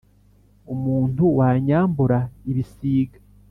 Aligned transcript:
umuntu 0.73 1.23
wanyambura 1.37 2.19
ibisiga 2.49 3.17